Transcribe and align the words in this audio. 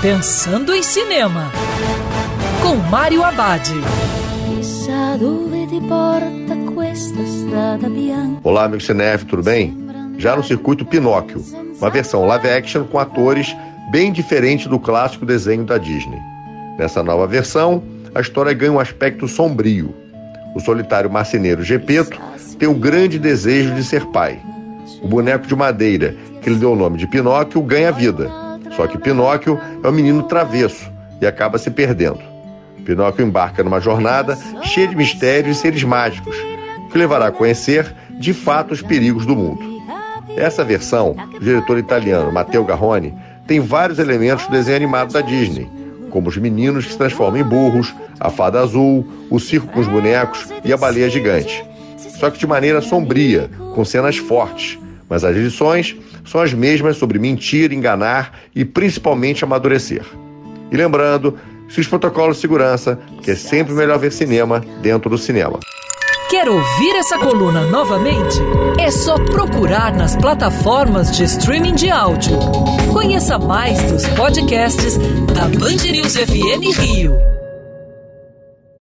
Pensando 0.00 0.72
em 0.72 0.80
Cinema, 0.80 1.50
com 2.62 2.76
Mário 2.88 3.24
Abad. 3.24 3.68
Olá, 8.44 8.66
amigo 8.66 8.80
Cinef, 8.80 9.24
tudo 9.24 9.42
bem? 9.42 9.76
Já 10.16 10.36
no 10.36 10.44
circuito 10.44 10.86
Pinóquio, 10.86 11.44
uma 11.80 11.90
versão 11.90 12.24
live 12.26 12.48
action 12.48 12.84
com 12.84 12.96
atores 13.00 13.56
bem 13.90 14.12
diferente 14.12 14.68
do 14.68 14.78
clássico 14.78 15.26
desenho 15.26 15.64
da 15.64 15.78
Disney. 15.78 16.20
Nessa 16.78 17.02
nova 17.02 17.26
versão, 17.26 17.82
a 18.14 18.20
história 18.20 18.54
ganha 18.54 18.70
um 18.70 18.78
aspecto 18.78 19.26
sombrio. 19.26 19.92
O 20.54 20.60
solitário 20.60 21.10
marceneiro 21.10 21.64
Gepeto 21.64 22.20
tem 22.56 22.68
um 22.68 22.78
grande 22.78 23.18
desejo 23.18 23.74
de 23.74 23.82
ser 23.82 24.06
pai. 24.06 24.40
O 25.02 25.08
boneco 25.08 25.44
de 25.44 25.56
madeira, 25.56 26.14
que 26.40 26.50
lhe 26.50 26.56
deu 26.56 26.74
o 26.74 26.76
nome 26.76 26.98
de 26.98 27.08
Pinóquio, 27.08 27.60
ganha 27.62 27.90
vida. 27.90 28.47
Só 28.76 28.86
que 28.86 28.98
Pinóquio 28.98 29.58
é 29.82 29.88
um 29.88 29.92
menino 29.92 30.22
travesso 30.24 30.90
e 31.20 31.26
acaba 31.26 31.58
se 31.58 31.70
perdendo. 31.70 32.20
Pinóquio 32.84 33.24
embarca 33.24 33.62
numa 33.62 33.80
jornada 33.80 34.38
cheia 34.62 34.88
de 34.88 34.96
mistérios 34.96 35.58
e 35.58 35.60
seres 35.60 35.82
mágicos, 35.84 36.36
que 36.90 36.98
levará 36.98 37.26
a 37.26 37.32
conhecer, 37.32 37.94
de 38.12 38.32
fato, 38.32 38.72
os 38.72 38.82
perigos 38.82 39.26
do 39.26 39.36
mundo. 39.36 39.78
Essa 40.36 40.64
versão, 40.64 41.16
o 41.34 41.40
diretor 41.40 41.78
italiano 41.78 42.32
Matteo 42.32 42.64
Garrone 42.64 43.14
tem 43.46 43.60
vários 43.60 43.98
elementos 43.98 44.46
do 44.46 44.52
desenho 44.52 44.76
animado 44.76 45.12
da 45.12 45.20
Disney, 45.20 45.68
como 46.10 46.28
os 46.28 46.36
meninos 46.36 46.86
que 46.86 46.92
se 46.92 46.98
transformam 46.98 47.40
em 47.40 47.44
burros, 47.44 47.94
a 48.18 48.30
fada 48.30 48.60
azul, 48.60 49.06
o 49.30 49.38
circo 49.38 49.66
com 49.68 49.80
os 49.80 49.88
bonecos 49.88 50.48
e 50.64 50.72
a 50.72 50.76
baleia 50.76 51.10
gigante. 51.10 51.64
Só 52.18 52.30
que 52.30 52.38
de 52.38 52.46
maneira 52.46 52.80
sombria, 52.80 53.50
com 53.74 53.84
cenas 53.84 54.16
fortes, 54.16 54.78
mas 55.08 55.24
as 55.24 55.36
lições 55.36 55.96
são 56.24 56.40
as 56.40 56.52
mesmas 56.52 56.96
sobre 56.96 57.18
mentir, 57.18 57.72
enganar 57.72 58.40
e 58.54 58.64
principalmente 58.64 59.44
amadurecer. 59.44 60.02
E 60.70 60.76
lembrando, 60.76 61.38
se 61.68 61.80
os 61.80 61.86
protocolos 61.86 62.36
de 62.36 62.42
segurança, 62.42 62.98
que 63.22 63.30
é 63.30 63.34
sempre 63.34 63.74
melhor 63.74 63.98
ver 63.98 64.12
cinema 64.12 64.62
dentro 64.82 65.10
do 65.10 65.18
cinema. 65.18 65.58
Quer 66.28 66.46
ouvir 66.46 66.94
essa 66.96 67.18
coluna 67.18 67.64
novamente? 67.66 68.38
É 68.78 68.90
só 68.90 69.14
procurar 69.14 69.94
nas 69.94 70.14
plataformas 70.14 71.16
de 71.16 71.24
streaming 71.24 71.74
de 71.74 71.90
áudio. 71.90 72.38
Conheça 72.92 73.38
mais 73.38 73.82
dos 73.84 74.06
podcasts 74.08 74.98
da 75.34 75.48
Band 75.58 75.90
News 75.90 76.16
FM 76.16 76.78
Rio. 76.78 77.37